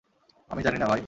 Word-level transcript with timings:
আমি 0.49 0.63
জানি 0.63 0.77
না, 0.77 0.85
ভাই। 0.85 0.99